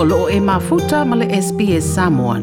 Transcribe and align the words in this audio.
o 0.00 0.04
loo 0.06 0.28
e 0.30 0.38
mafuta 0.38 1.02
ma 1.04 1.16
le 1.18 1.26
SPS 1.40 1.82
Samoan. 1.96 2.42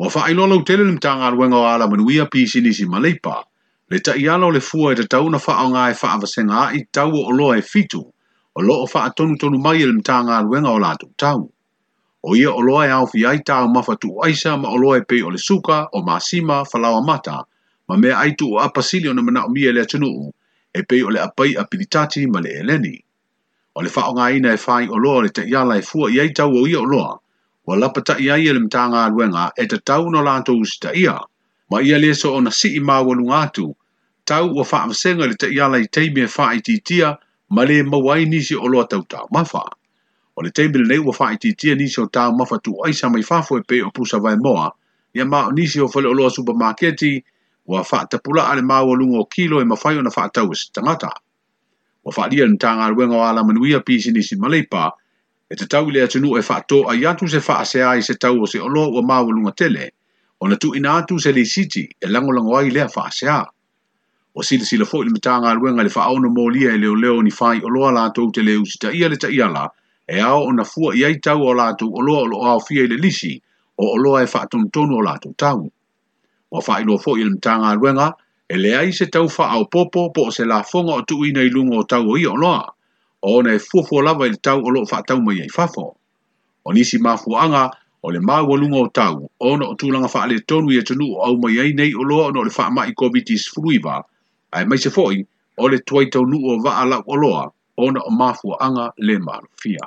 Ua 0.00 0.08
wha 0.14 0.20
ailo 0.24 0.46
lau 0.46 0.62
tele 0.64 0.84
ni 0.84 0.92
mtanga 0.92 1.26
aluenga 1.28 1.56
o 1.56 1.66
ala 1.68 1.88
manu 1.88 2.10
ia 2.10 2.24
pisi 2.26 2.60
nisi 2.60 2.86
maleipa, 2.88 3.44
le 3.90 3.98
ta 4.00 4.14
i 4.16 4.24
ala 4.28 4.46
o 4.46 4.50
le 4.50 4.60
fua 4.60 4.92
e 4.92 4.96
te 4.96 5.04
tau 5.04 5.28
na 5.28 5.36
wha 5.38 5.52
o 5.64 5.66
ngai 5.68 5.90
e 5.92 5.96
wha 6.00 6.08
avasenga 6.16 6.60
i 6.78 6.80
tau 6.96 7.12
o 7.12 7.28
loo 7.38 7.52
e 7.52 7.60
fitu, 7.62 8.00
o 8.56 8.60
loo 8.62 8.88
wha 8.94 9.00
atonu 9.04 9.36
tonu 9.36 9.58
mai 9.60 9.82
ili 9.84 9.92
e 9.92 9.98
mtanga 10.00 10.38
aluenga 10.40 10.70
o 10.72 10.78
la 10.80 10.94
tu 10.96 11.06
tau. 11.20 11.44
O 12.24 12.32
ia 12.36 12.48
o 12.56 12.60
loa 12.68 12.86
e 12.86 12.90
au 12.90 13.06
fi 13.06 13.20
tau 13.44 13.68
mawhatu 13.68 14.24
aisa 14.24 14.56
ma 14.56 14.68
o 14.72 14.76
loa 14.76 14.96
e 14.98 15.00
pei 15.08 15.22
o 15.22 15.30
le 15.30 15.38
suka 15.38 15.88
o 15.92 15.98
maasima 16.02 16.64
falawa 16.64 17.02
mata, 17.04 17.44
ma 17.88 17.96
mea 17.96 18.18
aitu 18.18 18.48
o 18.56 18.58
apasilio 18.58 19.12
na 19.14 19.22
mana 19.22 19.44
o 19.44 19.48
mia 19.48 19.72
le 19.72 19.80
atunuu, 19.84 20.32
e 20.72 20.82
pei 20.88 21.02
o 21.02 21.10
le 21.10 21.20
apai 21.20 21.52
apilitati 21.56 22.26
ma 22.26 22.40
le 22.40 22.48
eleni 22.64 22.96
o 23.78 23.82
le 23.84 23.90
whaonga 23.94 24.30
ina 24.36 24.50
e 24.56 24.58
whai 24.66 24.88
o 24.88 24.96
loa 24.98 25.22
le 25.24 25.28
te 25.38 25.42
iala 25.48 25.76
e 25.78 25.82
fua 25.88 26.10
i 26.10 26.18
ei 26.20 26.30
tau 26.34 26.50
o 26.58 26.66
ia 26.68 26.80
o 26.80 26.84
loa, 26.92 27.18
wa 27.66 27.74
lapa 27.78 28.02
ta 28.02 28.16
ia 28.18 28.36
ia 28.38 28.50
e 28.50 28.54
le 28.54 28.60
mtanga 28.66 29.04
aluenga 29.04 29.50
e 29.56 29.66
te 29.66 29.78
tau 29.78 30.10
no 30.10 30.20
lanto 30.26 30.52
usi 30.58 30.78
ta 30.82 30.90
ia, 30.94 31.14
ma 31.70 31.80
ia 31.82 31.98
le 31.98 32.10
so 32.14 32.34
o 32.34 32.40
na 32.40 32.50
si 32.50 32.74
i 32.76 32.80
mawalu 32.80 33.22
ngātu, 33.30 33.68
tau 34.26 34.50
wa 34.56 34.64
whaamasenga 34.66 35.28
le 35.28 35.36
te 35.38 35.46
iala 35.54 35.78
i 35.78 35.86
teimi 35.86 36.22
e 36.26 36.32
whai 36.34 36.58
titia, 36.66 37.14
ma 37.54 37.62
le 37.62 37.82
mawai 37.82 38.26
nisi 38.26 38.54
o 38.58 38.66
loa 38.66 38.88
tau 38.90 39.06
tau 39.06 39.28
mawha. 39.30 39.62
O 40.34 40.42
le 40.42 40.50
teimi 40.50 40.82
le 40.82 40.86
nei 40.90 40.98
wa 40.98 41.14
whai 41.14 41.38
titia 41.38 41.74
nisi 41.78 42.00
o 42.02 42.06
tau 42.08 42.32
mawha 42.34 42.58
tu 42.58 42.74
aisa 42.86 43.06
mai 43.08 43.22
whafo 43.22 43.58
e 43.62 43.62
pe 43.62 43.82
o 43.86 43.90
pusa 43.94 44.18
vai 44.18 44.34
moa, 44.36 44.70
ia 45.14 45.24
ma 45.24 45.46
o 45.46 45.50
nisi 45.54 45.78
o 45.80 45.86
whale 45.86 46.08
o 46.10 46.14
loa 46.14 46.30
supermarketi, 46.30 47.22
wa 47.70 47.84
whaatapula 47.86 48.50
ale 48.50 48.62
mawalu 48.66 49.04
ngō 49.14 49.22
kilo 49.32 49.62
e 49.62 49.64
mawhai 49.64 49.96
o 50.02 50.02
na 50.02 50.10
whaatau 50.10 50.50
e 50.50 50.58
sitangataa 50.58 51.14
o 52.04 52.10
whaalia 52.10 52.46
ni 52.48 52.56
tanga 52.56 52.88
ruenga 52.90 53.16
o 53.16 53.24
ala 53.24 53.44
manuia 53.44 53.80
pisi 53.80 54.12
nisi 54.12 54.36
maleipa, 54.36 54.90
e 55.50 55.54
te 55.56 55.66
tau 55.66 55.90
lea 55.90 56.08
tunu 56.08 56.36
e 56.38 56.42
whaato 56.42 56.88
a 56.90 56.94
yatu 56.94 57.28
se 57.28 57.38
wha 57.40 57.64
se 57.64 57.82
ai 57.82 58.00
se 58.02 58.14
tau 58.14 58.40
o 58.42 58.46
se 58.46 58.58
olo 58.60 58.88
o 58.88 59.02
maa 59.02 59.52
tele, 59.56 59.90
o 60.40 60.48
na 60.48 60.56
tu 60.56 60.74
ina 60.74 60.96
atu 60.98 61.18
se 61.18 61.32
li 61.32 61.44
siti 61.44 61.88
e 62.00 62.06
lango 62.08 62.32
lango 62.32 62.56
ai 62.56 62.70
lea 62.70 62.86
wha 62.86 63.10
se 63.10 63.26
O 64.34 64.42
sila 64.42 64.64
sila 64.64 64.84
fo 64.86 65.02
ili 65.02 65.10
mitanga 65.10 65.52
ruenga 65.54 65.82
le 65.82 65.90
whaono 65.90 66.28
mō 66.30 66.52
lia 66.54 66.70
e 66.70 66.78
leo 66.78 66.94
leo 66.94 67.22
ni 67.22 67.30
whai 67.34 67.60
oloa 67.64 67.90
lātou 67.92 68.30
te 68.32 68.40
leo 68.42 68.62
si 68.64 68.78
ia 68.94 69.08
le 69.08 69.16
ta 69.16 69.26
ala, 69.26 69.68
e 70.06 70.20
ao 70.20 70.44
o 70.46 70.52
na 70.52 70.62
fua 70.64 70.94
i 70.94 71.04
ai 71.04 71.18
tau 71.18 71.42
o 71.42 71.52
lātou 71.54 71.90
oloa 71.98 72.30
o 72.30 72.44
au 72.46 72.60
fia 72.60 72.86
le 72.86 72.94
lisi, 72.96 73.42
o 73.76 73.84
oloa 73.98 74.22
e 74.22 74.26
whaatonu 74.30 74.70
tonu 74.70 74.94
o 74.96 75.02
lātou 75.02 75.34
tau. 75.36 75.66
O 76.52 76.60
whai 76.62 76.84
lo 76.84 76.96
fo 76.98 77.16
ili 77.18 77.30
mitanga 77.30 77.74
ruenga, 77.74 78.14
e 78.50 78.58
le 78.58 78.74
ai 78.76 78.90
se 78.92 79.06
tau 79.06 79.30
wha 79.38 79.46
au 79.54 79.66
popo 79.70 80.10
po 80.10 80.30
se 80.34 80.44
la 80.44 80.62
fonga 80.66 80.94
o 80.94 81.00
tui 81.06 81.30
nei 81.32 81.48
lungo 81.54 81.78
o 81.78 81.84
tau 81.86 82.02
o 82.10 82.16
i 82.18 82.26
o 82.26 82.34
noa, 82.36 82.66
o 83.22 83.42
ne 83.42 83.58
fufo 83.62 84.02
lawa 84.02 84.26
i 84.26 84.30
le 84.34 84.40
tau 84.42 84.58
o 84.66 84.70
lo 84.74 84.80
wha 84.82 85.02
tau 85.06 85.20
mai 85.22 85.38
ei 85.40 85.48
fafo. 85.48 85.94
O 86.64 86.72
nisi 86.72 86.98
mafu 86.98 87.36
anga 87.38 87.70
o 88.02 88.10
le 88.10 88.18
mau 88.18 88.50
o 88.50 88.56
lungo 88.56 88.80
o 88.82 88.88
tau, 88.88 89.30
o 89.38 89.56
no 89.56 89.70
o 89.70 89.76
tūlanga 89.78 90.10
wha 90.10 90.26
le 90.26 90.40
tonu 90.42 90.72
i 90.74 90.80
e 90.82 90.82
tunu 90.82 91.06
o 91.14 91.22
au 91.28 91.36
mai 91.38 91.60
ei 91.62 91.72
nei 91.78 91.94
o 91.94 92.02
loa 92.02 92.26
o 92.32 92.34
no 92.34 92.42
le 92.42 92.50
wha 92.50 92.70
mai 92.74 92.90
COVID-19 92.92 93.52
fruiva, 93.54 94.02
ai 94.50 94.66
mai 94.66 94.78
se 94.82 94.90
foi 94.90 95.22
o 95.56 95.68
le 95.70 95.78
tuai 95.86 96.10
tau 96.10 96.26
nu 96.26 96.42
o 96.42 96.58
wha 96.64 96.74
ala 96.82 96.98
o 97.06 97.14
loa 97.14 97.46
o 97.78 97.90
no 97.90 98.02
o 98.02 98.10
mafu 98.10 98.50
anga 98.60 98.90
le 98.98 99.18
maru 99.18 99.46
fia. 99.62 99.86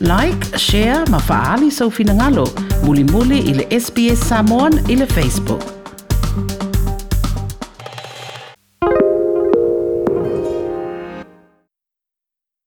Like, 0.00 0.56
share, 0.56 1.04
mafaali 1.10 1.68
sa 1.70 1.84
so 1.84 1.92
ufinangalo, 1.92 2.44
muli 2.84 3.04
muli 3.04 3.38
ili 3.38 3.66
SBS 3.80 4.28
Samoan 4.28 4.78
ili 4.90 5.04
Facebook. 5.06 5.77